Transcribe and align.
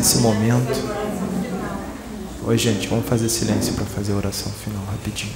Nesse 0.00 0.16
momento. 0.20 0.72
Oi, 2.46 2.56
gente, 2.56 2.88
vamos 2.88 3.06
fazer 3.06 3.28
silêncio 3.28 3.74
para 3.74 3.84
fazer 3.84 4.12
a 4.12 4.16
oração 4.16 4.50
final 4.50 4.82
rapidinho. 4.86 5.34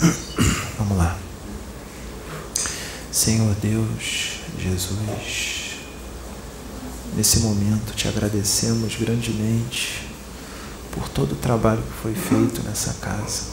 Vamos 0.76 0.98
lá. 0.98 1.16
Senhor 3.10 3.54
Deus, 3.54 4.34
Jesus, 4.58 5.78
nesse 7.16 7.38
momento 7.38 7.94
te 7.94 8.06
agradecemos 8.06 8.96
grandemente 8.96 10.06
por 10.90 11.08
todo 11.08 11.32
o 11.32 11.36
trabalho 11.36 11.80
que 11.80 12.02
foi 12.02 12.14
feito 12.14 12.62
nessa 12.64 12.92
casa. 13.00 13.44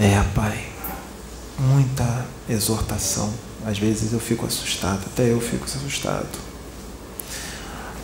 É, 0.00 0.20
Pai, 0.34 0.68
muita 1.56 2.26
exortação. 2.50 3.32
Às 3.64 3.78
vezes 3.78 4.12
eu 4.12 4.18
fico 4.18 4.44
assustado, 4.46 5.04
até 5.06 5.30
eu 5.30 5.40
fico 5.40 5.64
assustado. 5.64 6.47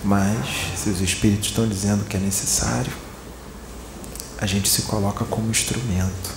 Mas, 0.04 0.46
se 0.76 0.90
os 0.90 1.00
Espíritos 1.00 1.48
estão 1.48 1.66
dizendo 1.66 2.04
que 2.04 2.14
é 2.14 2.20
necessário, 2.20 2.92
a 4.38 4.44
gente 4.44 4.68
se 4.68 4.82
coloca 4.82 5.24
como 5.24 5.50
instrumento. 5.50 6.30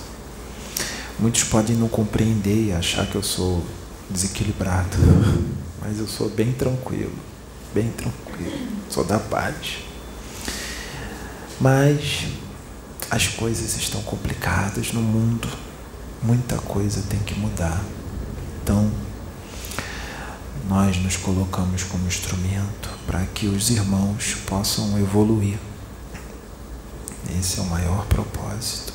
Muitos 1.18 1.44
podem 1.44 1.76
não 1.76 1.86
compreender 1.86 2.68
e 2.68 2.72
achar 2.72 3.06
que 3.06 3.14
eu 3.14 3.22
sou 3.22 3.62
desequilibrado, 4.08 4.96
mas 5.82 5.98
eu 5.98 6.08
sou 6.08 6.30
bem 6.30 6.50
tranquilo, 6.52 7.12
bem 7.74 7.90
tranquilo, 7.90 8.58
sou 8.88 9.04
da 9.04 9.18
paz. 9.18 9.80
Mas 11.60 12.28
as 13.10 13.26
coisas 13.26 13.76
estão 13.76 14.00
complicadas 14.02 14.94
no 14.94 15.02
mundo, 15.02 15.48
muita 16.22 16.56
coisa 16.56 17.02
tem 17.06 17.18
que 17.20 17.34
mudar. 17.34 17.84
Então, 18.62 18.90
nós 20.68 20.98
nos 20.98 21.16
colocamos 21.16 21.82
como 21.82 22.06
instrumento 22.06 22.90
para 23.06 23.24
que 23.26 23.46
os 23.46 23.70
irmãos 23.70 24.36
possam 24.46 24.98
evoluir. 24.98 25.58
Esse 27.38 27.58
é 27.58 27.62
o 27.62 27.66
maior 27.66 28.04
propósito. 28.06 28.92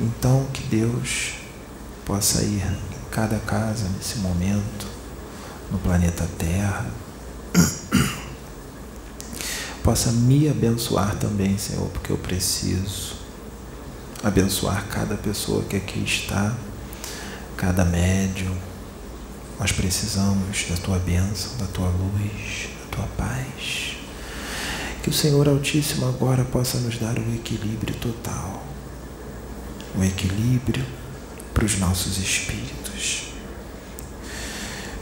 Então, 0.00 0.46
que 0.52 0.62
Deus 0.64 1.34
possa 2.04 2.42
ir 2.42 2.66
em 2.66 3.10
cada 3.10 3.38
casa 3.38 3.88
nesse 3.96 4.18
momento, 4.18 4.86
no 5.70 5.78
planeta 5.78 6.28
Terra, 6.36 6.86
possa 9.84 10.10
me 10.10 10.48
abençoar 10.48 11.14
também, 11.16 11.56
Senhor, 11.58 11.88
porque 11.90 12.10
eu 12.10 12.18
preciso 12.18 13.22
abençoar 14.22 14.86
cada 14.88 15.16
pessoa 15.16 15.64
que 15.64 15.76
aqui 15.76 16.02
está, 16.04 16.54
cada 17.56 17.84
médium. 17.84 18.71
Nós 19.62 19.70
precisamos 19.70 20.66
da 20.68 20.76
tua 20.76 20.98
bênção, 20.98 21.56
da 21.56 21.66
tua 21.66 21.88
luz, 21.88 22.68
da 22.80 22.96
tua 22.96 23.06
paz. 23.16 23.96
Que 25.04 25.08
o 25.08 25.12
Senhor 25.12 25.48
Altíssimo 25.48 26.08
agora 26.08 26.42
possa 26.42 26.78
nos 26.78 26.98
dar 26.98 27.16
o 27.16 27.32
equilíbrio 27.32 27.94
total, 27.94 28.66
o 29.96 30.02
equilíbrio 30.02 30.84
para 31.54 31.64
os 31.64 31.78
nossos 31.78 32.18
espíritos. 32.18 33.28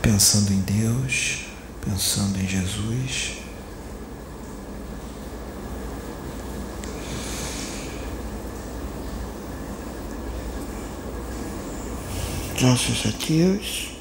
Pensando 0.03 0.53
em 0.53 0.61
Deus, 0.61 1.47
pensando 1.83 2.39
em 2.39 2.47
Jesus 2.47 3.39
Graças 12.59 13.07
a 13.07 14.00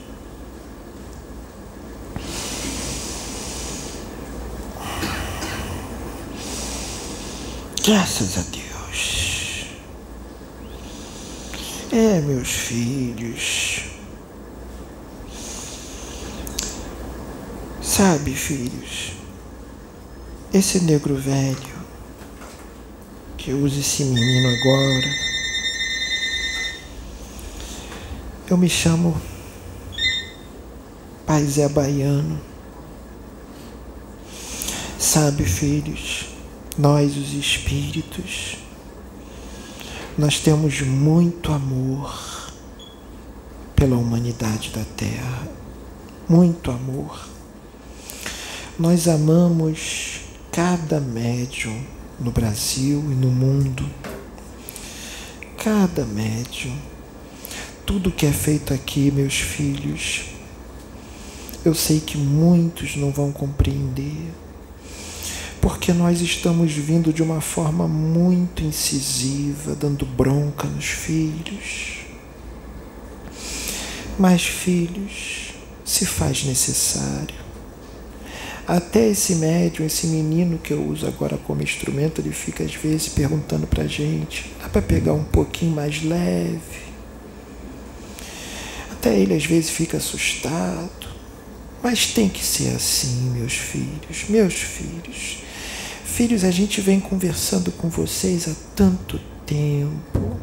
Graças 7.86 8.38
a 8.38 8.42
Deus. 8.42 9.66
É, 11.92 12.22
meus 12.22 12.50
filhos. 12.50 13.82
Sabe, 17.82 18.34
filhos, 18.34 19.14
esse 20.54 20.80
negro 20.80 21.16
velho 21.16 21.80
que 23.38 23.52
usa 23.52 23.80
esse 23.80 24.04
menino 24.04 24.48
agora 24.48 25.30
Eu 28.50 28.58
me 28.58 28.68
chamo 28.68 29.16
Pai 31.24 31.46
Zé 31.46 31.70
Baiano. 31.70 32.42
Sabe, 34.98 35.46
filhos, 35.46 36.29
nós 36.80 37.18
os 37.18 37.34
espíritos, 37.34 38.56
nós 40.18 40.40
temos 40.40 40.80
muito 40.80 41.52
amor 41.52 42.50
pela 43.76 43.98
humanidade 43.98 44.70
da 44.70 44.86
Terra. 44.96 45.48
Muito 46.28 46.72
amor. 46.72 47.28
Nós 48.80 49.10
amamos 49.10 50.22
cada 50.54 51.02
médium 51.02 51.84
no 52.18 52.32
Brasil 52.32 53.00
e 53.12 53.16
no 53.16 53.30
mundo. 53.30 53.86
Cada 55.58 56.06
médium 56.06 56.78
tudo 57.90 58.12
que 58.12 58.28
é 58.28 58.32
feito 58.32 58.72
aqui, 58.72 59.10
meus 59.10 59.34
filhos, 59.34 60.26
eu 61.66 61.74
sei 61.74 62.00
que 62.00 62.20
muitos 62.20 62.96
não 62.96 63.10
vão 63.10 63.32
compreender, 63.32 64.32
porque 65.62 65.92
nós 65.92 66.22
estamos 66.22 66.72
vindo 66.72 67.12
de 67.12 67.22
uma 67.22 67.42
forma 67.42 67.88
muito 67.88 68.64
incisiva, 68.64 69.76
dando 69.76 70.06
bronca 70.06 70.68
nos 70.68 70.86
filhos. 70.86 71.98
Mas, 74.18 74.44
filhos, 74.44 75.54
se 75.84 76.06
faz 76.06 76.44
necessário. 76.44 77.36
Até 78.68 79.08
esse 79.10 79.36
médium, 79.36 79.86
esse 79.86 80.06
menino 80.08 80.60
que 80.60 80.72
eu 80.72 80.86
uso 80.86 81.08
agora 81.08 81.38
como 81.38 81.64
instrumento, 81.64 82.22
ele 82.22 82.32
fica 82.32 82.64
às 82.64 82.76
vezes 82.76 83.10
perguntando 83.10 83.66
pra 83.66 83.88
gente: 83.88 84.54
dá 84.62 84.70
para 84.70 84.82
pegar 84.82 85.14
um 85.14 85.24
pouquinho 85.24 85.74
mais 85.74 86.04
leve? 86.04 86.90
Até 88.92 89.18
ele 89.18 89.34
às 89.34 89.46
vezes 89.46 89.72
fica 89.72 89.98
assustado. 89.98 91.10
Mas 91.82 92.08
tem 92.08 92.30
que 92.30 92.44
ser 92.44 92.76
assim, 92.76 93.32
meus 93.32 93.54
filhos, 93.54 94.26
meus 94.28 94.54
filhos. 94.54 95.49
Filhos, 96.14 96.44
a 96.44 96.52
gente 96.52 96.82
vem 96.82 97.00
conversando 97.00 97.72
com 97.72 97.88
vocês 97.88 98.46
há 98.50 98.56
tanto 98.76 99.18
tempo. 99.46 100.38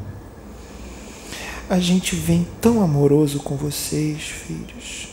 A 1.68 1.78
gente 1.78 2.16
vem 2.16 2.46
tão 2.62 2.82
amoroso 2.82 3.40
com 3.40 3.56
vocês, 3.56 4.22
filhos. 4.22 5.08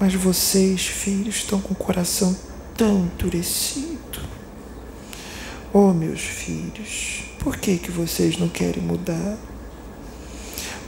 Mas 0.00 0.12
vocês, 0.14 0.86
filhos, 0.86 1.36
estão 1.36 1.60
com 1.60 1.72
o 1.72 1.76
coração 1.76 2.36
tão 2.76 3.02
endurecido. 3.14 4.20
Oh, 5.72 5.92
meus 5.92 6.20
filhos, 6.20 7.22
por 7.38 7.56
que 7.56 7.76
que 7.76 7.92
vocês 7.92 8.36
não 8.36 8.48
querem 8.48 8.82
mudar? 8.82 9.36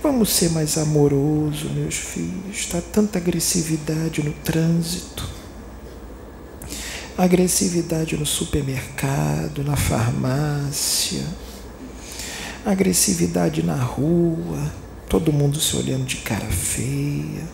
Vamos 0.02 0.30
ser 0.30 0.50
mais 0.50 0.76
amoroso, 0.76 1.70
meus 1.70 1.94
filhos. 1.94 2.56
Está 2.56 2.80
tanta 2.80 3.18
agressividade 3.18 4.24
no 4.24 4.32
trânsito, 4.32 5.35
agressividade 7.16 8.16
no 8.16 8.26
supermercado, 8.26 9.64
na 9.64 9.74
farmácia, 9.74 11.24
agressividade 12.64 13.62
na 13.62 13.76
rua, 13.76 14.70
todo 15.08 15.32
mundo 15.32 15.58
se 15.58 15.76
olhando 15.76 16.04
de 16.04 16.16
cara 16.16 16.46
feia, 16.46 17.44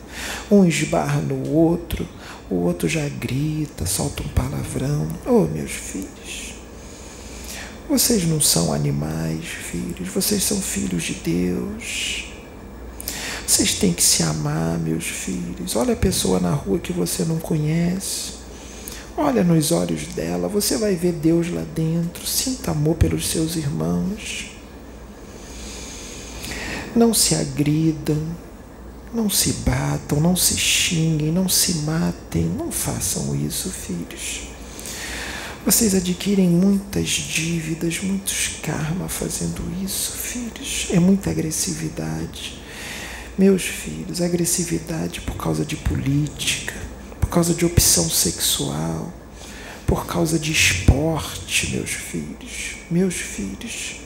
um 0.51 0.65
esbarra 0.65 1.21
no 1.21 1.49
outro, 1.51 2.09
o 2.51 2.57
outro 2.57 2.89
já 2.89 3.09
grita, 3.09 3.87
solta 3.87 4.23
um 4.23 4.29
palavrão. 4.29 5.09
Oh, 5.25 5.43
meus 5.43 5.71
filhos. 5.71 6.55
Vocês 7.89 8.25
não 8.25 8.41
são 8.41 8.73
animais, 8.73 9.45
filhos, 9.45 10.09
vocês 10.09 10.43
são 10.43 10.61
filhos 10.61 11.05
de 11.05 11.15
Deus. 11.15 12.25
Vocês 13.47 13.75
têm 13.75 13.93
que 13.93 14.03
se 14.03 14.23
amar, 14.23 14.79
meus 14.79 15.05
filhos. 15.05 15.77
Olha 15.77 15.93
a 15.93 15.97
pessoa 15.97 16.41
na 16.41 16.53
rua 16.53 16.79
que 16.79 16.93
você 16.93 17.25
não 17.25 17.39
conhece. 17.39 18.42
Olha 19.17 19.45
nos 19.45 19.73
olhos 19.73 20.07
dela, 20.15 20.49
você 20.49 20.79
vai 20.79 20.95
ver 20.95 21.13
Deus 21.13 21.53
lá 21.53 21.65
dentro. 21.75 22.27
Sinta 22.27 22.71
amor 22.71 22.97
pelos 22.97 23.29
seus 23.29 23.57
irmãos. 23.57 24.51
Não 26.97 27.13
se 27.13 27.35
agridam, 27.35 28.19
não 29.13 29.29
se 29.29 29.53
batam, 29.65 30.21
não 30.21 30.35
se 30.35 30.57
xinguem, 30.57 31.31
não 31.31 31.49
se 31.49 31.79
matem. 31.79 32.45
Não 32.45 32.73
façam 32.73 33.35
isso, 33.37 33.71
filhos. 33.71 34.49
Vocês 35.65 35.95
adquirem 35.95 36.49
muitas 36.49 37.09
dívidas, 37.09 38.01
muitos 38.03 38.57
karma 38.63 39.09
fazendo 39.09 39.63
isso, 39.85 40.13
filhos. 40.13 40.89
É 40.91 40.99
muita 40.99 41.31
agressividade. 41.31 42.61
Meus 43.39 43.63
filhos, 43.63 44.21
agressividade 44.21 45.21
por 45.21 45.37
causa 45.37 45.65
de 45.65 45.77
política, 45.77 46.75
causa 47.33 47.55
de 47.55 47.65
opção 47.65 48.11
sexual, 48.11 49.11
por 49.87 50.05
causa 50.07 50.39
de 50.39 50.53
esporte, 50.53 51.71
meus 51.71 51.91
filhos, 51.91 52.77
meus 52.91 53.15
filhos. 53.15 54.03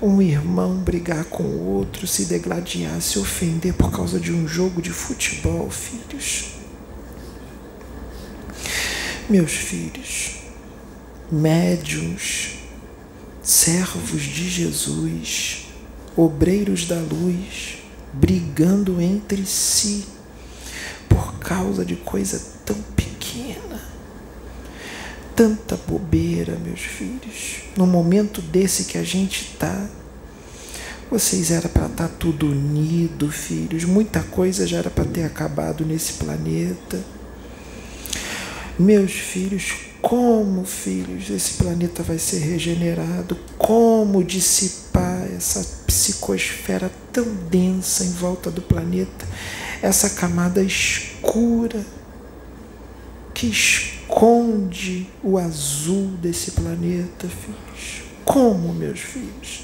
Um 0.00 0.22
irmão 0.22 0.78
brigar 0.78 1.26
com 1.26 1.42
o 1.42 1.66
outro, 1.74 2.06
se 2.06 2.24
degladiar, 2.24 3.02
se 3.02 3.18
ofender 3.18 3.74
por 3.74 3.90
causa 3.90 4.18
de 4.18 4.32
um 4.32 4.48
jogo 4.48 4.80
de 4.80 4.88
futebol, 4.90 5.68
filhos. 5.68 6.52
Meus 9.28 9.52
filhos, 9.52 10.36
médiuns, 11.30 12.60
servos 13.42 14.22
de 14.22 14.48
Jesus, 14.48 15.66
obreiros 16.16 16.86
da 16.86 16.98
luz, 16.98 17.82
brigando 18.14 19.02
entre 19.02 19.44
si 19.44 20.16
por 21.08 21.38
causa 21.38 21.84
de 21.84 21.96
coisa 21.96 22.40
tão 22.64 22.76
pequena. 22.96 23.80
Tanta 25.34 25.76
bobeira, 25.76 26.56
meus 26.56 26.80
filhos. 26.80 27.62
No 27.76 27.86
momento 27.86 28.42
desse 28.42 28.84
que 28.84 28.98
a 28.98 29.04
gente 29.04 29.52
está, 29.52 29.88
vocês 31.10 31.50
era 31.50 31.68
para 31.68 31.86
estar 31.86 32.08
tá 32.08 32.14
tudo 32.18 32.46
unido, 32.46 33.30
filhos. 33.30 33.84
Muita 33.84 34.22
coisa 34.22 34.66
já 34.66 34.78
era 34.78 34.90
para 34.90 35.04
ter 35.04 35.24
acabado 35.24 35.84
nesse 35.84 36.14
planeta. 36.14 37.02
Meus 38.78 39.12
filhos, 39.12 39.72
como, 40.02 40.64
filhos, 40.64 41.30
esse 41.30 41.54
planeta 41.54 42.02
vai 42.02 42.18
ser 42.18 42.38
regenerado? 42.38 43.36
Como 43.56 44.22
dissipar 44.22 45.26
essa 45.36 45.64
psicosfera 45.86 46.90
tão 47.12 47.24
densa 47.50 48.04
em 48.04 48.12
volta 48.12 48.50
do 48.50 48.62
planeta? 48.62 49.26
Essa 49.82 50.10
camada 50.10 50.62
escura 50.62 51.84
que 53.34 53.46
esconde 53.46 55.06
o 55.22 55.38
azul 55.38 56.08
desse 56.20 56.52
planeta, 56.52 57.28
filhos. 57.28 58.02
Como, 58.24 58.74
meus 58.74 59.00
filhos? 59.00 59.62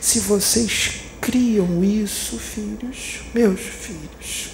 Se 0.00 0.20
vocês 0.20 1.02
criam 1.20 1.84
isso, 1.84 2.38
filhos, 2.38 3.20
meus 3.34 3.60
filhos, 3.60 4.52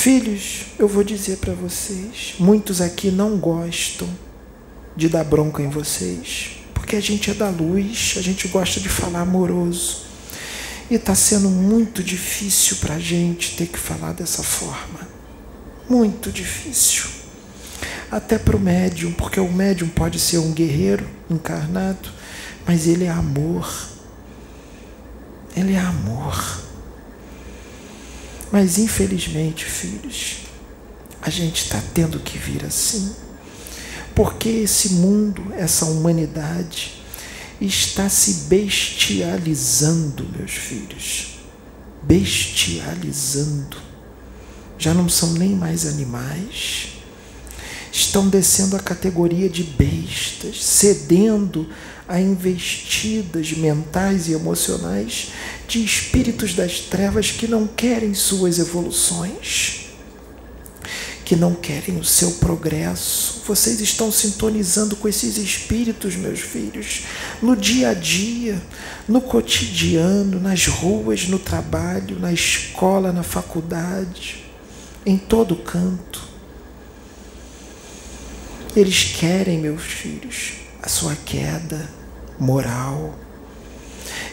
Filhos, 0.00 0.62
eu 0.78 0.88
vou 0.88 1.04
dizer 1.04 1.36
para 1.36 1.52
vocês, 1.52 2.32
muitos 2.38 2.80
aqui 2.80 3.10
não 3.10 3.36
gostam 3.36 4.08
de 4.96 5.10
dar 5.10 5.24
bronca 5.24 5.62
em 5.62 5.68
vocês, 5.68 6.52
porque 6.72 6.96
a 6.96 7.00
gente 7.02 7.30
é 7.30 7.34
da 7.34 7.50
luz, 7.50 8.14
a 8.16 8.22
gente 8.22 8.48
gosta 8.48 8.80
de 8.80 8.88
falar 8.88 9.20
amoroso. 9.20 10.06
E 10.90 10.96
está 10.96 11.14
sendo 11.14 11.48
muito 11.48 12.02
difícil 12.02 12.78
para 12.78 12.96
a 12.96 12.98
gente 12.98 13.56
ter 13.56 13.68
que 13.68 13.78
falar 13.78 14.12
dessa 14.12 14.42
forma. 14.42 15.08
Muito 15.88 16.32
difícil. 16.32 17.04
Até 18.10 18.36
para 18.38 18.56
o 18.56 18.60
médium, 18.60 19.12
porque 19.12 19.38
o 19.38 19.52
médium 19.52 19.88
pode 19.88 20.18
ser 20.18 20.38
um 20.38 20.50
guerreiro 20.50 21.08
encarnado, 21.30 22.10
mas 22.66 22.88
ele 22.88 23.04
é 23.04 23.10
amor. 23.10 23.88
Ele 25.56 25.74
é 25.74 25.78
amor. 25.78 26.60
Mas 28.50 28.76
infelizmente, 28.78 29.64
filhos, 29.64 30.38
a 31.22 31.30
gente 31.30 31.64
está 31.64 31.80
tendo 31.94 32.18
que 32.18 32.36
vir 32.36 32.64
assim, 32.64 33.14
porque 34.12 34.48
esse 34.48 34.94
mundo, 34.94 35.52
essa 35.56 35.84
humanidade, 35.84 36.99
está 37.60 38.08
se 38.08 38.48
bestializando, 38.48 40.26
meus 40.36 40.52
filhos. 40.52 41.40
Bestializando. 42.02 43.76
Já 44.78 44.94
não 44.94 45.08
são 45.08 45.34
nem 45.34 45.50
mais 45.50 45.84
animais. 45.86 46.94
Estão 47.92 48.28
descendo 48.28 48.76
a 48.76 48.80
categoria 48.80 49.48
de 49.48 49.62
bestas, 49.62 50.64
cedendo 50.64 51.68
a 52.08 52.20
investidas 52.20 53.52
mentais 53.52 54.28
e 54.28 54.32
emocionais 54.32 55.28
de 55.68 55.84
espíritos 55.84 56.54
das 56.54 56.80
trevas 56.80 57.30
que 57.30 57.46
não 57.46 57.66
querem 57.66 58.14
suas 58.14 58.58
evoluções, 58.58 59.89
que 61.30 61.36
não 61.36 61.54
querem 61.54 61.96
o 61.96 62.02
seu 62.02 62.32
progresso. 62.32 63.42
Vocês 63.46 63.80
estão 63.80 64.10
sintonizando 64.10 64.96
com 64.96 65.06
esses 65.06 65.36
espíritos, 65.36 66.16
meus 66.16 66.40
filhos, 66.40 67.02
no 67.40 67.54
dia 67.54 67.90
a 67.90 67.94
dia, 67.94 68.60
no 69.06 69.20
cotidiano, 69.20 70.40
nas 70.40 70.66
ruas, 70.66 71.28
no 71.28 71.38
trabalho, 71.38 72.18
na 72.18 72.32
escola, 72.32 73.12
na 73.12 73.22
faculdade, 73.22 74.44
em 75.06 75.16
todo 75.16 75.54
canto. 75.54 76.20
Eles 78.74 79.14
querem, 79.16 79.56
meus 79.56 79.84
filhos, 79.84 80.54
a 80.82 80.88
sua 80.88 81.14
queda 81.14 81.88
moral. 82.40 83.16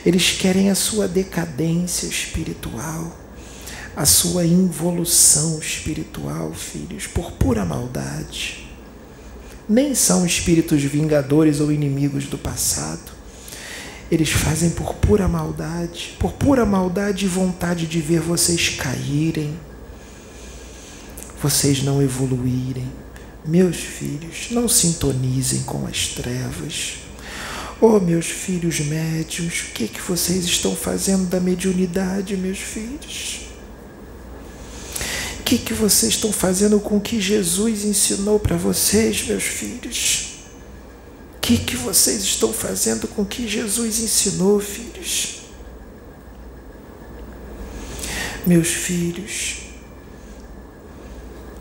Eles 0.04 0.32
querem 0.32 0.72
a 0.72 0.76
sua 0.76 1.08
decadência 1.08 2.08
espiritual, 2.08 3.16
a 3.98 4.06
sua 4.06 4.46
involução 4.46 5.58
espiritual, 5.58 6.54
filhos, 6.54 7.08
por 7.08 7.32
pura 7.32 7.66
maldade. 7.66 8.70
Nem 9.68 9.96
são 9.96 10.24
espíritos 10.24 10.84
vingadores 10.84 11.60
ou 11.60 11.72
inimigos 11.72 12.26
do 12.26 12.38
passado. 12.38 13.12
Eles 14.12 14.30
fazem 14.30 14.70
por 14.70 14.94
pura 14.94 15.28
maldade, 15.28 16.16
por 16.20 16.32
pura 16.34 16.64
maldade 16.64 17.26
e 17.26 17.28
vontade 17.28 17.88
de 17.88 18.00
ver 18.00 18.20
vocês 18.20 18.70
caírem, 18.70 19.60
vocês 21.42 21.82
não 21.82 22.00
evoluírem. 22.00 22.86
Meus 23.44 23.78
filhos, 23.78 24.50
não 24.52 24.70
sintonizem 24.70 25.64
com 25.64 25.88
as 25.88 26.10
trevas. 26.10 27.00
Oh, 27.82 28.00
meus 28.00 28.28
filhos 28.28 28.80
médios, 28.80 29.62
o 29.62 29.74
que, 29.74 29.86
é 29.86 29.88
que 29.88 30.02
vocês 30.02 30.46
estão 30.46 30.76
fazendo 30.76 31.28
da 31.28 31.40
mediunidade, 31.40 32.38
meus 32.38 32.60
filhos? 32.60 33.47
Que, 35.48 35.58
que 35.58 35.74
vocês 35.74 36.12
estão 36.12 36.34
fazendo 36.34 36.78
com 36.78 36.98
o 36.98 37.00
que 37.00 37.22
Jesus 37.22 37.86
ensinou 37.86 38.38
para 38.38 38.58
vocês, 38.58 39.26
meus 39.26 39.46
filhos? 39.46 40.40
O 41.38 41.40
que, 41.40 41.58
que 41.58 41.78
vocês 41.78 42.22
estão 42.22 42.52
fazendo 42.52 43.08
com 43.08 43.22
o 43.22 43.26
que 43.26 43.48
Jesus 43.48 44.02
ensinou, 44.02 44.60
filhos? 44.60 45.44
Meus 48.46 48.68
filhos, 48.68 49.60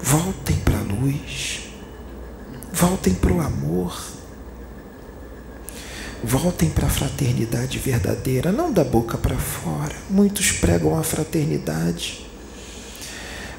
voltem 0.01 0.57
para 0.65 0.81
a 0.81 0.83
luz, 0.83 1.61
voltem 2.73 3.15
para 3.15 3.33
o 3.33 3.41
amor 3.41 4.17
Voltem 6.25 6.69
para 6.71 6.89
a 6.89 6.91
fraternidade 6.91 7.79
verdadeira, 7.79 8.51
não 8.51 8.73
da 8.73 8.83
boca 8.83 9.17
para 9.17 9.37
fora. 9.37 9.95
Muitos 10.11 10.51
pregam 10.51 10.99
a 10.99 11.05
fraternidade, 11.05 12.26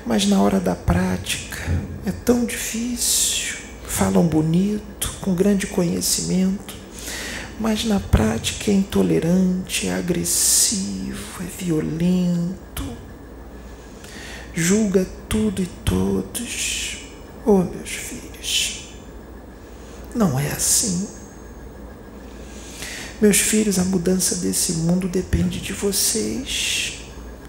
mas 0.08 0.26
na 0.26 0.42
hora 0.42 0.60
da 0.60 0.74
prática 0.74 1.60
é 2.06 2.12
tão 2.12 2.46
difícil. 2.46 3.58
Falam 3.86 4.26
bonito, 4.26 5.14
com 5.20 5.36
grande 5.36 5.68
conhecimento, 5.68 6.74
mas 7.60 7.84
na 7.84 8.00
prática 8.00 8.72
é 8.72 8.74
intolerante, 8.74 9.88
é 9.88 9.96
agressivo, 9.96 11.42
é 11.44 11.64
violento, 11.64 12.86
julga 14.54 15.06
tudo 15.28 15.62
e 15.62 15.66
todos. 15.84 17.00
Oh, 17.46 17.64
meus 17.64 17.90
filhos, 17.90 18.90
não 20.16 20.40
é 20.40 20.48
assim. 20.48 21.08
Meus 23.20 23.40
filhos, 23.40 23.80
a 23.80 23.84
mudança 23.84 24.36
desse 24.36 24.74
mundo 24.74 25.08
depende 25.08 25.60
de 25.60 25.74
vocês. 25.74 27.00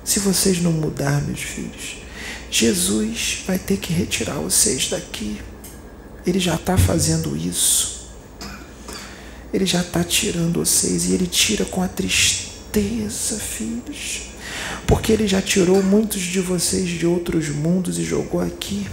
Se 0.02 0.18
vocês 0.20 0.62
não 0.62 0.72
mudar, 0.72 1.20
meus 1.22 1.42
filhos, 1.42 2.07
Jesus 2.50 3.42
vai 3.46 3.58
ter 3.58 3.76
que 3.76 3.92
retirar 3.92 4.34
vocês 4.34 4.88
daqui. 4.88 5.40
Ele 6.26 6.38
já 6.38 6.54
está 6.54 6.76
fazendo 6.76 7.36
isso. 7.36 8.08
Ele 9.52 9.64
já 9.64 9.80
está 9.80 10.04
tirando 10.04 10.64
vocês 10.64 11.06
e 11.06 11.14
ele 11.14 11.26
tira 11.26 11.64
com 11.64 11.82
a 11.82 11.88
tristeza, 11.88 13.36
filhos. 13.36 14.22
Porque 14.86 15.12
ele 15.12 15.26
já 15.26 15.40
tirou 15.40 15.82
muitos 15.82 16.20
de 16.20 16.40
vocês 16.40 16.88
de 16.88 17.06
outros 17.06 17.48
mundos 17.48 17.98
e 17.98 18.04
jogou 18.04 18.40
aqui. 18.40 18.86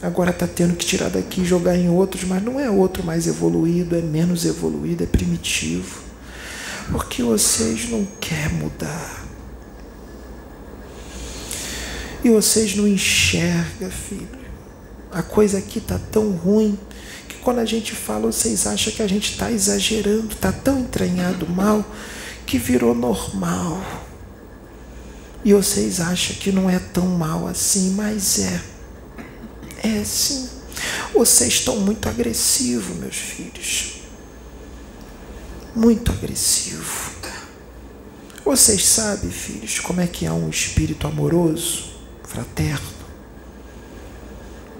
Agora 0.00 0.30
está 0.30 0.46
tendo 0.46 0.76
que 0.76 0.86
tirar 0.86 1.10
daqui 1.10 1.40
e 1.40 1.44
jogar 1.44 1.76
em 1.76 1.88
outros, 1.88 2.24
mas 2.24 2.42
não 2.42 2.60
é 2.60 2.70
outro 2.70 3.02
mais 3.02 3.26
evoluído, 3.26 3.96
é 3.96 4.00
menos 4.00 4.44
evoluído, 4.44 5.02
é 5.02 5.06
primitivo 5.06 6.08
porque 6.90 7.22
vocês 7.22 7.88
não 7.90 8.06
querem 8.20 8.56
mudar. 8.56 9.27
E 12.22 12.30
vocês 12.30 12.74
não 12.74 12.86
enxergam, 12.86 13.90
filho. 13.90 14.28
A 15.10 15.22
coisa 15.22 15.58
aqui 15.58 15.78
está 15.78 15.98
tão 15.98 16.32
ruim 16.32 16.78
que 17.28 17.36
quando 17.36 17.58
a 17.58 17.64
gente 17.64 17.92
fala, 17.92 18.30
vocês 18.32 18.66
acham 18.66 18.92
que 18.92 19.02
a 19.02 19.06
gente 19.06 19.32
está 19.32 19.50
exagerando, 19.50 20.32
está 20.32 20.52
tão 20.52 20.80
entranhado 20.80 21.48
mal 21.48 21.84
que 22.44 22.58
virou 22.58 22.94
normal. 22.94 23.80
E 25.44 25.54
vocês 25.54 26.00
acham 26.00 26.36
que 26.36 26.50
não 26.50 26.68
é 26.68 26.78
tão 26.78 27.06
mal 27.06 27.46
assim, 27.46 27.90
mas 27.90 28.40
é. 28.40 28.62
É 29.82 30.04
sim. 30.04 30.48
Vocês 31.14 31.54
estão 31.54 31.76
muito 31.76 32.08
agressivos, 32.08 32.96
meus 32.96 33.16
filhos. 33.16 34.00
Muito 35.74 36.10
agressivo. 36.10 37.08
Vocês 38.48 38.82
sabem, 38.86 39.30
filhos, 39.30 39.78
como 39.78 40.00
é 40.00 40.06
que 40.06 40.24
é 40.24 40.32
um 40.32 40.48
espírito 40.48 41.06
amoroso, 41.06 41.97
fraterno? 42.28 42.98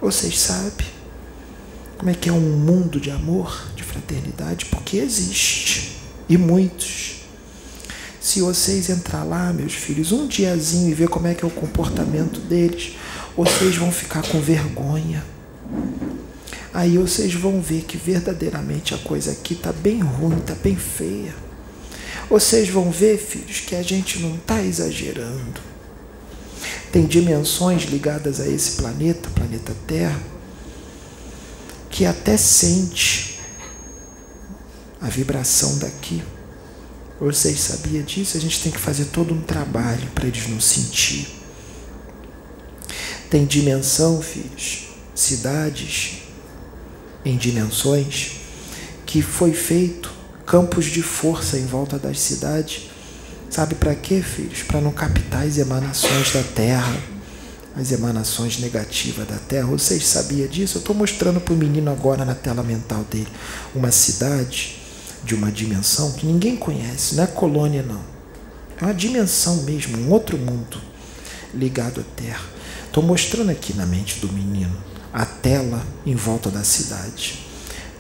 Vocês 0.01 0.39
sabem 0.39 0.87
como 1.99 2.11
é 2.11 2.15
que 2.15 2.29
é 2.29 2.33
um 2.33 2.41
mundo 2.41 3.01
de 3.01 3.11
amor, 3.11 3.67
de 3.75 3.83
fraternidade? 3.83 4.67
Porque 4.67 4.99
existe. 4.99 5.97
E 6.29 6.37
muitos. 6.37 7.23
Se 8.21 8.41
vocês 8.41 8.89
entrar 8.89 9.25
lá, 9.25 9.53
meus 9.53 9.75
filhos, 9.75 10.13
um 10.13 10.29
diazinho 10.29 10.91
e 10.91 10.95
ver 10.95 11.09
como 11.09 11.27
é 11.27 11.35
que 11.35 11.45
é 11.45 11.49
o 11.49 11.51
comportamento 11.51 12.39
deles, 12.41 12.97
vocês 13.37 13.77
vão 13.77 13.91
ficar 13.91 14.23
com 14.23 14.41
vergonha. 14.41 15.25
Aí 16.73 16.97
vocês 16.99 17.35
vão 17.35 17.61
ver 17.61 17.83
que 17.83 17.97
verdadeiramente 17.97 18.95
a 18.95 18.99
coisa 18.99 19.33
aqui 19.33 19.55
está 19.55 19.73
bem 19.73 20.01
ruim, 20.01 20.39
está 20.39 20.55
bem 20.55 20.77
feia. 20.77 21.35
Vocês 22.31 22.69
vão 22.69 22.91
ver, 22.93 23.19
filhos, 23.19 23.61
que 23.61 23.75
a 23.75 23.83
gente 23.83 24.21
não 24.21 24.37
está 24.37 24.63
exagerando. 24.63 25.61
Tem 26.91 27.07
dimensões 27.07 27.85
ligadas 27.85 28.41
a 28.41 28.47
esse 28.49 28.73
planeta, 28.73 29.29
planeta 29.31 29.75
Terra, 29.87 30.21
que 31.91 32.05
até 32.05 32.37
sente 32.37 33.41
a 35.01 35.09
vibração 35.09 35.79
daqui. 35.79 36.23
Vocês 37.21 37.59
sabiam 37.61 38.05
disso? 38.05 38.37
A 38.37 38.41
gente 38.41 38.63
tem 38.63 38.71
que 38.71 38.79
fazer 38.79 39.07
todo 39.07 39.35
um 39.35 39.41
trabalho 39.41 40.09
para 40.15 40.27
eles 40.27 40.49
não 40.49 40.61
sentir. 40.61 41.29
Tem 43.29 43.45
dimensão, 43.45 44.23
filhos, 44.23 44.89
cidades 45.15 46.23
em 47.25 47.37
dimensões 47.37 48.33
que 49.05 49.21
foi 49.21 49.53
feito 49.53 50.11
campos 50.47 50.87
de 50.87 51.03
força 51.03 51.59
em 51.59 51.67
volta 51.67 51.99
das 51.99 52.21
cidades. 52.21 52.89
Sabe 53.51 53.75
para 53.75 53.95
quê, 53.95 54.23
filhos? 54.23 54.63
Para 54.63 54.81
não 54.81 54.93
captar 54.93 55.47
as 55.47 55.57
emanações 55.57 56.33
da 56.33 56.43
Terra, 56.43 56.95
as 57.75 57.91
emanações 57.91 58.59
negativas 58.59 59.27
da 59.27 59.37
Terra. 59.37 59.67
Vocês 59.67 60.07
sabiam 60.07 60.47
disso? 60.47 60.77
Eu 60.77 60.81
estou 60.81 60.95
mostrando 60.95 61.41
para 61.41 61.55
o 61.55 61.57
menino 61.57 61.91
agora 61.91 62.25
na 62.25 62.35
tela 62.35 62.63
mental 62.63 63.05
dele 63.05 63.29
uma 63.75 63.91
cidade 63.91 64.79
de 65.25 65.35
uma 65.35 65.51
dimensão 65.51 66.13
que 66.13 66.27
ninguém 66.27 66.57
conhece, 66.57 67.17
não 67.17 67.25
é 67.25 67.27
colônia, 67.27 67.83
não. 67.83 68.01
É 68.81 68.85
uma 68.85 68.95
dimensão 68.95 69.63
mesmo, 69.63 69.99
um 69.99 70.13
outro 70.13 70.37
mundo 70.37 70.81
ligado 71.55 72.01
à 72.01 72.05
Terra. 72.21 72.45
Estou 72.87 73.03
mostrando 73.03 73.51
aqui 73.51 73.75
na 73.75 73.87
mente 73.87 74.21
do 74.21 74.33
menino 74.33 74.77
a 75.13 75.25
tela 75.25 75.85
em 76.05 76.15
volta 76.15 76.51
da 76.51 76.63
cidade 76.63 77.48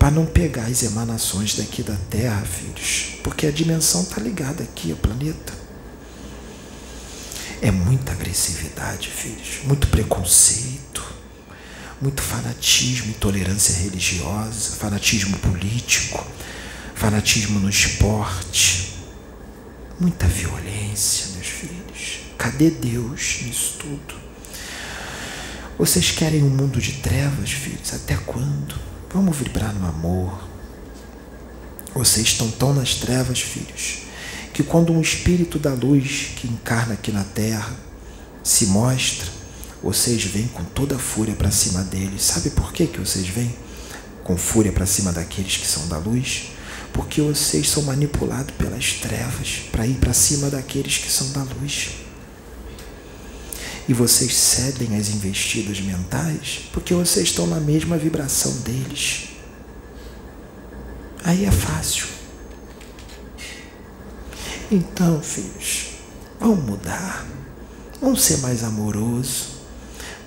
para 0.09 0.15
não 0.15 0.25
pegar 0.25 0.65
as 0.65 0.83
emanações 0.83 1.55
daqui 1.55 1.83
da 1.83 1.95
Terra, 2.09 2.41
filhos, 2.41 3.19
porque 3.23 3.47
a 3.47 3.51
dimensão 3.51 4.01
está 4.01 4.19
ligada 4.19 4.63
aqui 4.63 4.91
ao 4.91 4.97
planeta. 4.97 5.53
É 7.61 7.71
muita 7.71 8.13
agressividade, 8.13 9.11
filhos, 9.11 9.59
muito 9.65 9.87
preconceito, 9.89 11.05
muito 12.01 12.23
fanatismo, 12.23 13.11
intolerância 13.11 13.83
religiosa, 13.83 14.77
fanatismo 14.77 15.37
político, 15.41 16.27
fanatismo 16.95 17.61
no 17.61 17.69
esporte, 17.69 18.95
muita 20.01 20.27
violência, 20.27 21.35
meus 21.35 21.49
filhos. 21.49 22.21
Cadê 22.39 22.71
Deus 22.71 23.41
nisso 23.43 23.77
tudo? 23.79 24.15
Vocês 25.77 26.11
querem 26.13 26.43
um 26.43 26.49
mundo 26.49 26.81
de 26.81 26.93
trevas, 26.93 27.51
filhos? 27.51 27.93
Até 27.93 28.17
quando? 28.17 28.88
Vamos 29.11 29.39
vibrar 29.39 29.75
no 29.75 29.87
amor. 29.89 30.39
Vocês 31.95 32.27
estão 32.27 32.51
tão 32.51 32.75
nas 32.75 32.97
trevas, 32.97 33.41
filhos, 33.41 34.03
que 34.53 34.63
quando 34.63 34.93
um 34.93 35.01
espírito 35.01 35.59
da 35.59 35.73
luz 35.73 36.33
que 36.37 36.47
encarna 36.47 36.93
aqui 36.93 37.11
na 37.11 37.25
terra 37.25 37.75
se 38.45 38.67
mostra, 38.67 39.27
vocês 39.83 40.25
vêm 40.25 40.47
com 40.49 40.63
toda 40.63 40.97
a 40.97 40.99
fúria 40.99 41.35
para 41.35 41.51
cima 41.51 41.83
deles. 41.85 42.23
Sabe 42.23 42.51
por 42.51 42.71
que, 42.71 42.87
que 42.87 43.01
vocês 43.01 43.27
vêm 43.27 43.55
com 44.25 44.37
fúria 44.37 44.73
para 44.73 44.85
cima 44.85 45.11
daqueles 45.11 45.57
que 45.57 45.67
são 45.67 45.89
da 45.89 45.97
luz? 45.97 46.51
Porque 46.93 47.23
vocês 47.23 47.71
são 47.71 47.85
manipulados 47.85 48.55
pelas 48.57 48.93
trevas 48.95 49.63
para 49.73 49.87
ir 49.87 49.95
para 49.95 50.13
cima 50.13 50.51
daqueles 50.51 50.99
que 50.99 51.11
são 51.11 51.33
da 51.33 51.43
luz 51.55 52.08
e 53.89 53.95
vocês 53.95 54.37
cedem 54.37 54.97
às 54.97 55.09
investidas 55.09 55.81
mentais 55.81 56.69
porque 56.73 56.93
vocês 56.93 57.29
estão 57.29 57.47
na 57.47 57.59
mesma 57.59 57.97
vibração 57.97 58.53
deles. 58.59 59.31
Aí 61.25 61.47
é 61.47 61.51
fácil. 61.51 62.07
Então, 64.71 65.23
filhos, 65.23 65.95
vamos 66.39 66.63
mudar. 66.65 67.27
Vamos 68.01 68.23
ser 68.23 68.39
mais 68.39 68.63
amoroso. 68.63 69.59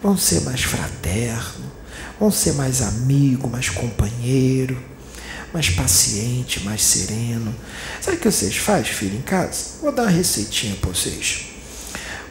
Vamos 0.02 0.24
ser 0.24 0.42
mais 0.42 0.64
fraterno. 0.64 1.72
Vamos 2.20 2.36
ser 2.36 2.54
mais 2.54 2.82
amigo, 2.82 3.48
mais 3.48 3.70
companheiro, 3.70 4.80
mais 5.54 5.70
paciente, 5.70 6.60
mais 6.62 6.84
sereno. 6.84 7.56
Sabe 8.00 8.18
o 8.18 8.20
que 8.20 8.32
vocês 8.32 8.58
fazem, 8.58 8.94
filho, 8.94 9.18
em 9.18 9.22
casa? 9.22 9.78
Vou 9.82 9.92
dar 9.92 10.04
uma 10.04 10.12
receitinha 10.12 10.76
para 10.76 10.90
vocês. 10.90 11.51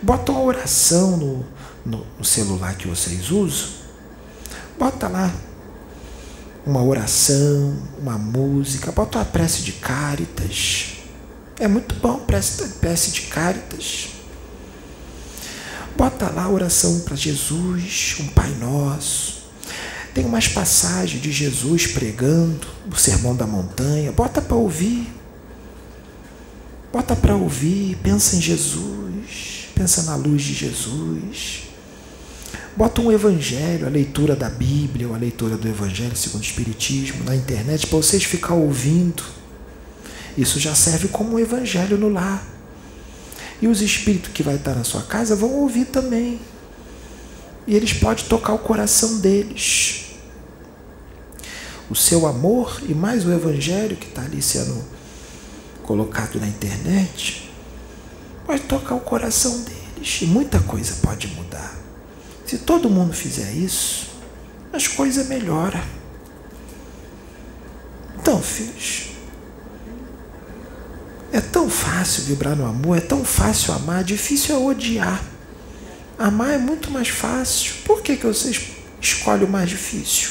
Bota 0.02 0.32
uma 0.32 0.42
oração 0.42 1.16
no, 1.16 1.46
no, 1.84 2.06
no 2.18 2.24
celular 2.24 2.74
que 2.74 2.88
vocês 2.88 3.30
usam. 3.30 3.68
Bota 4.78 5.08
lá 5.08 5.30
uma 6.64 6.82
oração, 6.82 7.76
uma 7.98 8.16
música, 8.16 8.90
bota 8.92 9.18
uma 9.18 9.24
prece 9.26 9.62
de 9.62 9.72
cáritas. 9.72 10.96
É 11.58 11.68
muito 11.68 11.94
bom 11.96 12.18
prece, 12.20 12.66
prece 12.80 13.10
de 13.10 13.22
cáritas. 13.22 14.08
Bota 15.96 16.30
lá 16.30 16.44
a 16.44 16.48
oração 16.48 17.00
para 17.00 17.14
Jesus, 17.14 18.16
um 18.20 18.28
Pai 18.28 18.50
Nosso. 18.58 19.40
Tem 20.14 20.24
umas 20.24 20.48
passagens 20.48 21.22
de 21.22 21.30
Jesus 21.30 21.88
pregando 21.88 22.66
o 22.90 22.96
Sermão 22.96 23.36
da 23.36 23.46
Montanha. 23.46 24.10
Bota 24.10 24.40
para 24.40 24.56
ouvir. 24.56 25.12
Bota 26.90 27.14
para 27.14 27.36
ouvir, 27.36 27.96
pensa 28.02 28.34
em 28.34 28.40
Jesus 28.40 28.99
pensa 29.80 30.02
na 30.02 30.14
luz 30.14 30.42
de 30.42 30.52
Jesus. 30.52 31.62
Bota 32.76 33.00
um 33.00 33.10
evangelho, 33.10 33.86
a 33.86 33.88
leitura 33.88 34.36
da 34.36 34.50
Bíblia, 34.50 35.08
ou 35.08 35.14
a 35.14 35.18
leitura 35.18 35.56
do 35.56 35.66
Evangelho 35.66 36.14
segundo 36.14 36.42
o 36.42 36.44
Espiritismo 36.44 37.24
na 37.24 37.34
internet 37.34 37.86
para 37.86 37.96
vocês 37.96 38.22
ficar 38.22 38.52
ouvindo. 38.52 39.22
Isso 40.36 40.60
já 40.60 40.74
serve 40.74 41.08
como 41.08 41.32
um 41.32 41.38
evangelho 41.38 41.96
no 41.96 42.10
lar. 42.10 42.46
E 43.62 43.66
os 43.68 43.80
espíritos 43.80 44.32
que 44.32 44.42
vai 44.42 44.56
estar 44.56 44.74
na 44.74 44.84
sua 44.84 45.00
casa 45.00 45.34
vão 45.34 45.50
ouvir 45.50 45.86
também. 45.86 46.38
E 47.66 47.74
eles 47.74 47.94
podem 47.94 48.26
tocar 48.26 48.52
o 48.52 48.58
coração 48.58 49.18
deles. 49.18 50.10
O 51.88 51.96
seu 51.96 52.26
amor 52.26 52.82
e 52.86 52.92
mais 52.92 53.24
o 53.24 53.32
evangelho 53.32 53.96
que 53.96 54.06
está 54.06 54.22
ali 54.22 54.42
sendo 54.42 54.84
colocado 55.82 56.38
na 56.38 56.46
internet 56.46 57.49
pode 58.50 58.62
tocar 58.64 58.96
o 58.96 59.00
coração 59.00 59.60
deles 59.60 60.22
e 60.22 60.26
muita 60.26 60.58
coisa 60.58 60.96
pode 61.04 61.28
mudar. 61.28 61.72
Se 62.44 62.58
todo 62.58 62.90
mundo 62.90 63.12
fizer 63.12 63.52
isso, 63.52 64.08
as 64.72 64.88
coisas 64.88 65.28
melhoram. 65.28 65.80
Então, 68.18 68.42
filhos, 68.42 69.10
é 71.32 71.40
tão 71.40 71.70
fácil 71.70 72.24
vibrar 72.24 72.56
no 72.56 72.66
amor, 72.66 72.98
é 72.98 73.00
tão 73.00 73.24
fácil 73.24 73.72
amar, 73.72 74.02
difícil 74.02 74.56
é 74.56 74.58
odiar. 74.58 75.22
Amar 76.18 76.50
é 76.50 76.58
muito 76.58 76.90
mais 76.90 77.08
fácil. 77.08 77.74
Por 77.84 78.02
que, 78.02 78.16
que 78.16 78.26
vocês 78.26 78.60
escolhem 79.00 79.44
o 79.44 79.48
mais 79.48 79.70
difícil? 79.70 80.30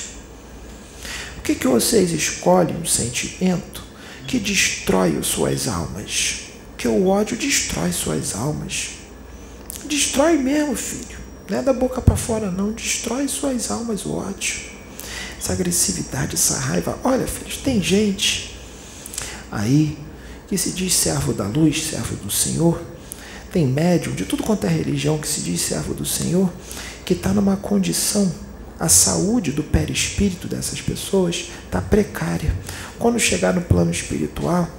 Por 1.36 1.44
que, 1.44 1.56
que 1.56 1.68
vocês 1.68 2.12
escolhem 2.12 2.76
um 2.76 2.86
sentimento 2.86 3.82
que 4.28 4.40
destrói 4.40 5.18
suas 5.24 5.70
almas? 5.70 6.49
Que 6.80 6.88
o 6.88 7.08
ódio 7.08 7.36
destrói 7.36 7.92
suas 7.92 8.34
almas. 8.34 8.92
Destrói 9.86 10.38
mesmo, 10.38 10.78
filho. 10.78 11.20
Não 11.50 11.60
é 11.60 11.62
da 11.62 11.74
boca 11.74 12.02
para 12.02 12.16
fora, 12.16 12.50
não. 12.50 12.72
Destrói 12.72 13.28
suas 13.28 13.70
almas 13.70 14.06
o 14.06 14.14
ódio. 14.14 14.62
Essa 15.38 15.52
agressividade, 15.52 16.36
essa 16.36 16.58
raiva. 16.58 16.98
Olha, 17.04 17.28
filhos, 17.28 17.58
tem 17.58 17.84
gente 17.84 18.58
aí 19.52 19.98
que 20.48 20.58
se 20.58 20.72
diz 20.72 20.94
servo 20.94 21.34
da 21.34 21.46
luz, 21.46 21.84
servo 21.84 22.16
do 22.16 22.32
Senhor. 22.32 22.82
Tem 23.52 23.68
médium 23.68 24.16
de 24.16 24.24
tudo 24.24 24.44
quanto 24.44 24.66
é 24.66 24.70
religião 24.70 25.18
que 25.18 25.28
se 25.28 25.42
diz 25.42 25.60
servo 25.60 25.94
do 25.94 26.06
Senhor, 26.06 26.50
que 27.06 27.12
está 27.12 27.34
numa 27.34 27.58
condição 27.58 28.32
a 28.80 28.88
saúde 28.88 29.52
do 29.52 29.62
perispírito 29.64 30.48
dessas 30.48 30.80
pessoas 30.80 31.52
está 31.66 31.82
precária. 31.82 32.56
Quando 32.98 33.20
chegar 33.20 33.54
no 33.54 33.60
plano 33.60 33.92
espiritual, 33.92 34.70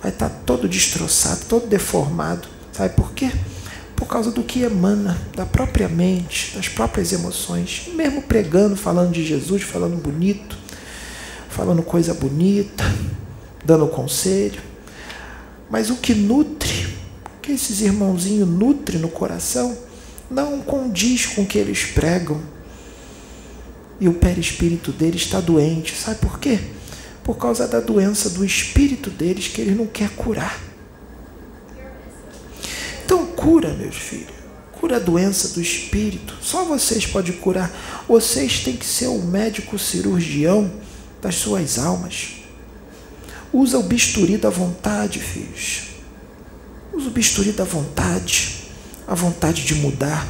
vai 0.00 0.10
estar 0.10 0.28
todo 0.44 0.68
destroçado, 0.68 1.44
todo 1.46 1.66
deformado. 1.66 2.48
Sabe 2.72 2.94
por 2.94 3.12
quê? 3.12 3.30
por 3.98 4.06
causa 4.06 4.30
do 4.30 4.44
que 4.44 4.62
emana 4.62 5.18
da 5.34 5.44
própria 5.44 5.88
mente, 5.88 6.52
das 6.54 6.68
próprias 6.68 7.12
emoções. 7.12 7.88
Mesmo 7.94 8.22
pregando, 8.22 8.76
falando 8.76 9.10
de 9.10 9.26
Jesus, 9.26 9.62
falando 9.62 9.96
bonito, 9.96 10.56
falando 11.48 11.82
coisa 11.82 12.14
bonita, 12.14 12.84
dando 13.64 13.88
conselho. 13.88 14.62
Mas 15.68 15.90
o 15.90 15.96
que 15.96 16.14
nutre, 16.14 16.96
que 17.42 17.50
esses 17.50 17.80
irmãozinhos 17.80 18.48
nutrem 18.48 19.00
no 19.00 19.08
coração, 19.08 19.76
não 20.30 20.60
condiz 20.60 21.26
com 21.26 21.42
o 21.42 21.46
que 21.46 21.58
eles 21.58 21.84
pregam. 21.86 22.40
E 24.00 24.08
o 24.08 24.14
perispírito 24.14 24.92
deles 24.92 25.22
está 25.22 25.40
doente. 25.40 25.96
Sabe 25.96 26.20
por 26.20 26.38
quê? 26.38 26.60
Por 27.28 27.36
causa 27.36 27.68
da 27.68 27.78
doença 27.78 28.30
do 28.30 28.42
espírito 28.42 29.10
deles 29.10 29.48
que 29.48 29.60
eles 29.60 29.76
não 29.76 29.86
quer 29.86 30.08
curar. 30.08 30.58
Então 33.04 33.26
cura, 33.26 33.74
meus 33.74 33.96
filhos. 33.96 34.32
Cura 34.72 34.96
a 34.96 34.98
doença 34.98 35.48
do 35.48 35.60
espírito. 35.60 36.34
Só 36.40 36.64
vocês 36.64 37.04
podem 37.04 37.34
curar. 37.34 37.70
Vocês 38.08 38.60
têm 38.60 38.78
que 38.78 38.86
ser 38.86 39.08
o 39.08 39.18
médico 39.18 39.78
cirurgião 39.78 40.72
das 41.20 41.34
suas 41.34 41.78
almas. 41.78 42.36
Usa 43.52 43.78
o 43.78 43.82
bisturi 43.82 44.38
da 44.38 44.48
vontade, 44.48 45.18
filhos. 45.18 45.82
Usa 46.94 47.08
o 47.08 47.12
bisturi 47.12 47.52
da 47.52 47.64
vontade. 47.64 48.70
A 49.06 49.14
vontade 49.14 49.66
de 49.66 49.74
mudar, 49.74 50.26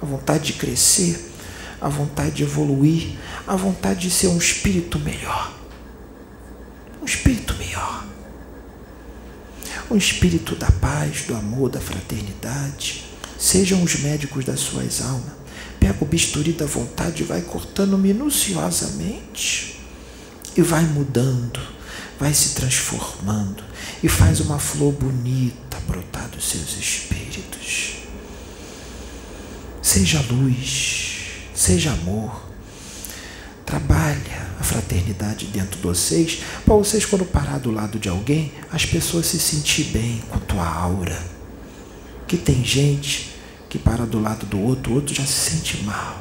a 0.00 0.06
vontade 0.06 0.52
de 0.52 0.52
crescer, 0.52 1.32
a 1.80 1.88
vontade 1.88 2.36
de 2.36 2.42
evoluir, 2.44 3.18
a 3.44 3.56
vontade 3.56 4.02
de 4.02 4.10
ser 4.10 4.28
um 4.28 4.38
espírito 4.38 5.00
melhor. 5.00 5.57
Espírito 7.08 7.54
melhor. 7.54 8.06
Um 9.90 9.96
espírito 9.96 10.54
da 10.54 10.70
paz, 10.70 11.22
do 11.22 11.34
amor, 11.34 11.70
da 11.70 11.80
fraternidade. 11.80 13.06
Sejam 13.38 13.82
os 13.82 14.00
médicos 14.00 14.44
das 14.44 14.60
suas 14.60 15.00
almas. 15.00 15.32
Pega 15.80 15.96
o 16.02 16.06
bisturi 16.06 16.52
da 16.52 16.66
vontade 16.66 17.22
e 17.22 17.26
vai 17.26 17.40
cortando 17.40 17.96
minuciosamente 17.96 19.80
e 20.54 20.60
vai 20.60 20.84
mudando, 20.84 21.58
vai 22.20 22.34
se 22.34 22.54
transformando 22.54 23.64
e 24.02 24.08
faz 24.08 24.40
uma 24.40 24.58
flor 24.58 24.92
bonita 24.92 25.80
brotar 25.86 26.28
dos 26.28 26.46
seus 26.46 26.76
espíritos. 26.76 28.02
Seja 29.80 30.20
luz, 30.28 31.22
seja 31.54 31.90
amor. 31.92 32.47
Trabalha 33.68 34.48
a 34.58 34.64
fraternidade 34.64 35.44
dentro 35.48 35.76
de 35.76 35.82
vocês, 35.82 36.42
para 36.64 36.74
vocês, 36.74 37.04
quando 37.04 37.26
parar 37.26 37.58
do 37.58 37.70
lado 37.70 37.98
de 37.98 38.08
alguém, 38.08 38.50
as 38.72 38.86
pessoas 38.86 39.26
se 39.26 39.38
sentir 39.38 39.84
bem 39.90 40.22
com 40.30 40.36
a 40.36 40.40
tua 40.40 40.66
aura. 40.66 41.22
Que 42.26 42.38
tem 42.38 42.64
gente 42.64 43.34
que 43.68 43.78
para 43.78 44.06
do 44.06 44.20
lado 44.20 44.46
do 44.46 44.58
outro, 44.58 44.92
o 44.92 44.94
outro 44.94 45.14
já 45.14 45.26
se 45.26 45.50
sente 45.50 45.84
mal. 45.84 46.18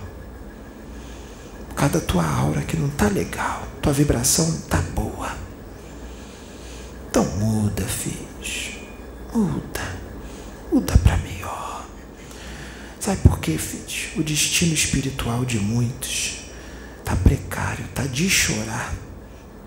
Por 1.69 1.75
causa 1.75 1.93
da 1.93 2.01
tua 2.01 2.25
aura 2.25 2.63
que 2.63 2.75
não 2.75 2.89
tá 2.89 3.07
legal, 3.07 3.65
tua 3.81 3.93
vibração 3.93 4.45
não 4.51 4.61
tá 4.63 4.81
boa. 4.93 5.31
Então 7.09 7.23
muda, 7.37 7.85
filhos. 7.85 8.71
Muda. 9.33 9.95
Muda 10.69 10.97
para 10.97 11.15
melhor. 11.19 11.85
Sabe 12.99 13.21
por 13.21 13.39
quê, 13.39 13.57
filhos? 13.57 14.09
O 14.17 14.21
destino 14.21 14.73
espiritual 14.73 15.45
de 15.45 15.61
muitos 15.61 16.46
tá 17.07 17.15
precário, 17.15 17.85
tá 17.95 18.03
de 18.03 18.29
chorar, 18.29 18.93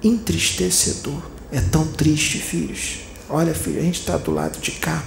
entristecedor. 0.05 1.23
É 1.51 1.61
tão 1.61 1.87
triste, 1.87 2.39
filhos. 2.39 2.99
Olha, 3.31 3.55
filho, 3.55 3.81
a 3.81 3.83
gente 3.83 4.01
está 4.01 4.19
do 4.19 4.31
lado 4.31 4.61
de 4.61 4.73
cá. 4.73 5.03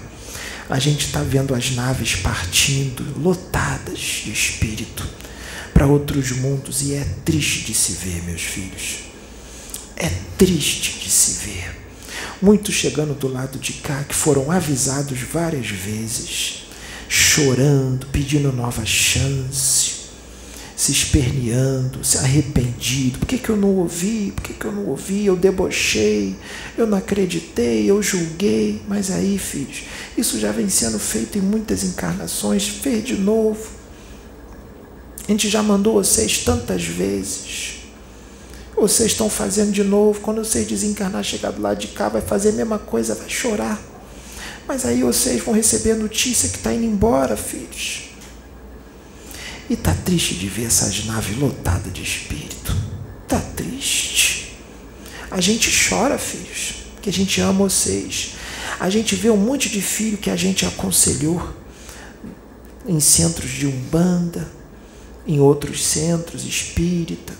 A 0.68 0.80
gente 0.80 1.06
está 1.06 1.22
vendo 1.22 1.54
as 1.54 1.72
naves 1.72 2.16
partindo, 2.16 3.06
lotadas 3.22 4.00
de 4.00 4.32
espírito, 4.32 5.08
para 5.74 5.86
outros 5.86 6.32
mundos, 6.32 6.82
e 6.82 6.96
é 6.96 7.06
triste 7.24 7.66
de 7.66 7.76
se 7.76 7.94
ver, 7.94 8.24
meus 8.24 8.42
filhos. 8.42 9.00
É 9.96 10.10
triste 10.36 11.00
de 11.04 11.12
se 11.12 11.46
ver. 11.46 11.80
Muitos 12.42 12.74
chegando 12.74 13.14
do 13.14 13.28
lado 13.28 13.60
de 13.60 13.74
cá 13.74 14.04
que 14.04 14.16
foram 14.16 14.50
avisados 14.50 15.20
várias 15.20 15.68
vezes, 15.68 16.64
chorando, 17.08 18.08
pedindo 18.08 18.52
nova 18.52 18.86
chance, 18.86 19.83
se 20.76 20.92
esperneando, 20.92 22.04
se 22.04 22.18
arrependido. 22.18 23.20
Por 23.20 23.28
que, 23.28 23.38
que 23.38 23.50
eu 23.50 23.58
não 23.58 23.76
ouvi? 23.78 24.34
Por 24.36 24.44
que, 24.44 24.54
que 24.54 24.66
eu 24.66 24.72
não 24.72 24.88
ouvi? 24.88 25.26
Eu 25.26 25.36
debochei, 25.36 26.36
eu 26.78 26.88
não 26.88 26.98
acreditei, 26.98 27.90
eu 27.90 28.02
julguei. 28.02 28.82
Mas 28.88 29.12
aí, 29.12 29.38
filhos, 29.38 29.84
isso 30.18 30.40
já 30.40 30.52
vem 30.52 30.70
sendo 30.70 31.00
feito 31.00 31.38
em 31.38 31.42
muitas 31.42 31.84
encarnações, 31.84 32.68
fez 32.68 33.04
de 33.04 33.16
novo. 33.16 33.68
A 35.28 35.32
gente 35.32 35.50
já 35.50 35.64
mandou 35.64 35.94
vocês 35.94 36.40
tantas 36.40 36.84
vezes. 36.84 37.84
Vocês 38.76 39.12
estão 39.12 39.30
fazendo 39.30 39.72
de 39.72 39.84
novo. 39.84 40.20
Quando 40.20 40.44
vocês 40.44 40.68
desencarnar, 40.68 41.24
chegar 41.24 41.52
do 41.52 41.62
lado 41.62 41.80
de 41.80 41.88
cá, 41.88 42.10
vai 42.10 42.22
fazer 42.22 42.50
a 42.50 42.54
mesma 42.54 42.80
coisa, 42.80 43.16
vai 43.16 43.30
chorar. 43.30 43.80
Mas 44.68 44.86
aí 44.86 45.04
vocês 45.04 45.42
vão 45.42 45.54
receber 45.54 45.92
a 45.92 45.96
notícia 45.96 46.50
que 46.50 46.58
está 46.58 46.74
indo 46.74 46.86
embora, 46.86 47.38
filhos. 47.38 48.13
E 49.70 49.76
tá 49.76 49.94
triste 49.94 50.36
de 50.36 50.48
ver 50.48 50.66
essas 50.66 51.06
naves 51.06 51.38
lotadas 51.38 51.92
de 51.94 52.02
espírito. 52.02 52.76
Tá 53.28 53.40
triste. 53.40 54.56
A 55.32 55.40
gente 55.42 55.72
chora, 55.90 56.18
filhos, 56.18 56.76
que 57.02 57.10
a 57.10 57.14
gente 57.14 57.42
ama 57.42 57.68
vocês. 57.68 58.32
A 58.80 58.90
gente 58.90 59.16
vê 59.16 59.30
um 59.30 59.38
monte 59.38 59.70
de 59.70 59.82
filho 59.82 60.18
que 60.18 60.30
a 60.30 60.36
gente 60.36 60.66
aconselhou 60.66 61.54
em 62.88 63.00
centros 63.00 63.50
de 63.52 63.66
umbanda, 63.66 64.52
em 65.26 65.40
outros 65.40 65.84
centros 65.84 66.46
espírita, 66.46 67.34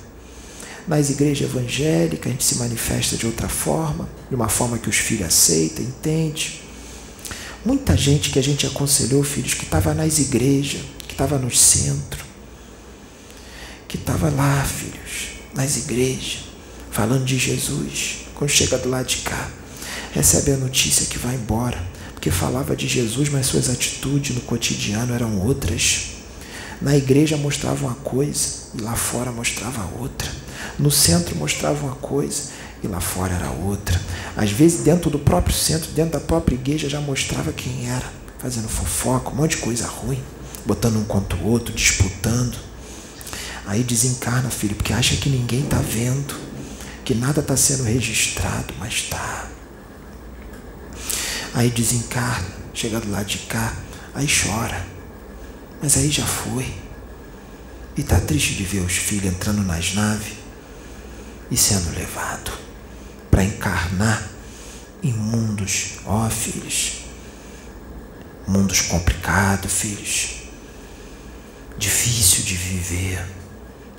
nas 0.88 1.10
igrejas 1.10 1.50
evangélicas 1.50 2.28
a 2.28 2.30
gente 2.30 2.44
se 2.44 2.56
manifesta 2.56 3.16
de 3.16 3.26
outra 3.26 3.48
forma, 3.48 4.10
de 4.30 4.36
uma 4.36 4.50
forma 4.50 4.78
que 4.78 4.90
os 4.90 4.98
filhos 4.98 5.28
aceitam, 5.28 5.84
entendem. 5.84 6.62
Muita 7.66 7.96
gente 7.96 8.30
que 8.30 8.40
a 8.40 8.44
gente 8.44 8.68
aconselhou, 8.68 9.24
filhos, 9.24 9.54
que 9.54 9.64
estava 9.64 9.94
nas 9.94 10.20
igrejas, 10.20 10.82
que 11.14 11.22
estava 11.22 11.38
no 11.38 11.52
centro, 11.52 12.26
que 13.88 13.98
estava 13.98 14.32
lá, 14.32 14.64
filhos, 14.64 15.38
nas 15.54 15.78
igrejas, 15.78 16.46
falando 16.90 17.24
de 17.24 17.38
Jesus, 17.38 18.26
quando 18.34 18.50
chega 18.50 18.80
do 18.80 18.90
lado 18.90 19.06
de 19.06 19.18
cá, 19.18 19.48
recebe 20.12 20.54
a 20.54 20.58
notícia 20.58 21.06
que 21.06 21.20
vai 21.20 21.36
embora, 21.36 21.80
porque 22.14 22.32
falava 22.32 22.76
de 22.76 22.88
Jesus, 22.88 23.30
mas 23.30 23.46
suas 23.46 23.70
atitudes 23.70 24.36
no 24.36 24.42
cotidiano 24.42 25.14
eram 25.14 25.40
outras. 25.42 26.14
Na 26.82 26.98
igreja 26.98 27.38
mostrava 27.38 27.86
uma 27.86 27.96
coisa 27.96 28.72
e 28.74 28.82
lá 28.82 28.96
fora 28.96 29.32
mostrava 29.32 29.88
outra. 30.00 30.32
No 30.80 30.90
centro 30.90 31.36
mostrava 31.36 31.86
uma 31.86 31.96
coisa 31.96 32.50
e 32.82 32.88
lá 32.88 33.00
fora 33.00 33.36
era 33.36 33.52
outra. 33.52 34.02
Às 34.36 34.50
vezes, 34.50 34.82
dentro 34.84 35.12
do 35.12 35.20
próprio 35.20 35.56
centro, 35.56 35.92
dentro 35.92 36.14
da 36.14 36.20
própria 36.20 36.56
igreja, 36.56 36.90
já 36.90 37.00
mostrava 37.00 37.54
quem 37.54 37.88
era, 37.88 38.12
fazendo 38.40 38.68
fofoca, 38.68 39.30
um 39.30 39.36
monte 39.36 39.52
de 39.52 39.58
coisa 39.58 39.86
ruim, 39.86 40.20
botando 40.66 40.98
um 40.98 41.04
contra 41.04 41.38
o 41.38 41.46
outro, 41.46 41.74
disputando. 41.74 42.58
Aí 43.66 43.84
desencarna, 43.84 44.50
filho, 44.50 44.76
porque 44.76 44.94
acha 44.94 45.16
que 45.16 45.30
ninguém 45.30 45.64
está 45.64 45.78
vendo, 45.78 46.36
que 47.06 47.16
nada 47.16 47.40
está 47.40 47.56
sendo 47.56 47.84
registrado, 47.84 48.74
mas 48.78 48.94
está. 48.94 49.48
Aí 51.54 51.70
desencarna, 51.70 52.48
chega 52.74 53.00
do 53.00 53.10
lado 53.12 53.26
de 53.26 53.40
cá, 53.40 53.74
aí 54.14 54.28
chora. 54.28 54.86
Mas 55.82 55.98
aí 55.98 56.10
já 56.10 56.26
foi. 56.26 56.74
E 57.96 58.02
está 58.02 58.20
triste 58.20 58.56
de 58.56 58.64
ver 58.64 58.80
os 58.80 58.94
filhos 58.94 59.26
entrando 59.26 59.62
nas 59.62 59.94
naves 59.94 60.34
e 61.52 61.56
sendo 61.58 61.96
levado 61.96 62.52
para 63.30 63.44
encarnar 63.44 64.30
em 65.04 65.12
mundos, 65.12 66.00
ó 66.06 66.30
filhos, 66.30 67.04
mundos 68.48 68.82
complicados, 68.82 69.72
filhos, 69.72 70.43
difícil 72.04 72.44
de 72.44 72.56
viver, 72.56 73.26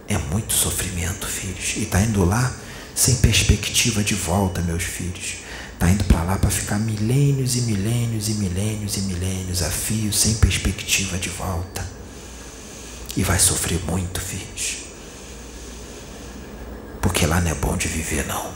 é 0.07 0.19
muito 0.19 0.53
sofrimento, 0.53 1.27
filhos, 1.27 1.77
e 1.77 1.85
está 1.85 2.03
indo 2.03 2.23
lá 2.23 2.55
sem 2.95 3.17
perspectiva 3.17 4.05
de 4.05 4.15
volta, 4.15 4.61
meus 4.61 4.83
filhos. 4.83 5.37
Está 5.73 5.89
indo 5.89 6.05
para 6.05 6.23
lá 6.23 6.37
para 6.37 6.51
ficar 6.51 6.79
milênios 6.79 7.57
e 7.57 7.63
milênios 7.63 8.29
e 8.29 8.35
milênios 8.35 8.97
e 8.97 9.01
milênios 9.01 9.63
a 9.63 9.71
fio, 9.71 10.13
sem 10.13 10.35
perspectiva 10.35 11.17
de 11.19 11.31
volta. 11.31 11.85
E 13.17 13.23
vai 13.23 13.39
sofrer 13.39 13.81
muito, 13.87 14.21
filhos. 14.21 14.85
Porque 17.01 17.27
lá 17.27 17.41
não 17.41 17.51
é 17.51 17.55
bom 17.55 17.77
de 17.77 17.89
viver, 17.89 18.27
não. 18.27 18.53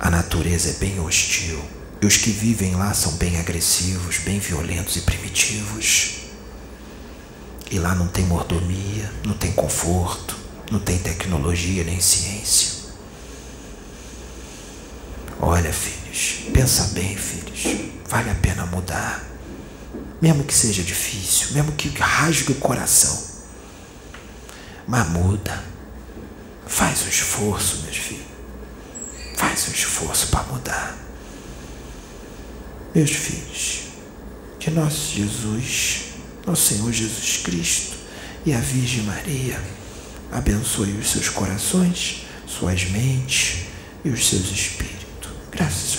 A 0.00 0.10
natureza 0.10 0.70
é 0.70 0.72
bem 0.72 0.98
hostil. 1.00 1.62
E 2.02 2.06
os 2.06 2.16
que 2.16 2.30
vivem 2.30 2.74
lá 2.74 2.92
são 2.92 3.12
bem 3.12 3.38
agressivos, 3.38 4.18
bem 4.18 4.38
violentos 4.38 4.96
e 4.96 5.02
primitivos. 5.02 6.19
E 7.70 7.78
lá 7.78 7.94
não 7.94 8.08
tem 8.08 8.24
mordomia, 8.26 9.12
não 9.24 9.34
tem 9.34 9.52
conforto, 9.52 10.36
não 10.70 10.80
tem 10.80 10.98
tecnologia 10.98 11.84
nem 11.84 12.00
ciência. 12.00 12.80
Olha, 15.40 15.72
filhos, 15.72 16.50
pensa 16.52 16.84
bem, 16.92 17.16
filhos. 17.16 17.90
Vale 18.08 18.30
a 18.30 18.34
pena 18.34 18.66
mudar. 18.66 19.24
mesmo 20.20 20.44
que 20.44 20.52
seja 20.52 20.82
difícil, 20.82 21.52
mesmo 21.54 21.72
que 21.72 21.88
rasgue 21.98 22.52
o 22.52 22.56
coração. 22.56 23.18
Mas 24.86 25.08
muda. 25.08 25.64
Faz 26.66 27.02
um 27.04 27.08
esforço, 27.08 27.82
meus 27.82 27.96
filhos. 27.96 28.26
Faz 29.36 29.68
um 29.68 29.72
esforço 29.72 30.26
para 30.28 30.42
mudar. 30.44 30.96
Meus 32.94 33.10
filhos, 33.10 33.84
que 34.58 34.70
nosso 34.70 35.14
Jesus, 35.14 36.09
nosso 36.46 36.74
Senhor 36.74 36.92
Jesus 36.92 37.38
Cristo 37.42 37.96
e 38.44 38.52
a 38.52 38.58
Virgem 38.58 39.02
Maria. 39.02 39.60
Abençoe 40.32 40.92
os 40.92 41.10
seus 41.10 41.28
corações, 41.28 42.26
suas 42.46 42.84
mentes 42.84 43.66
e 44.04 44.08
os 44.08 44.28
seus 44.28 44.50
espíritos. 44.50 45.30
Graças 45.50 45.89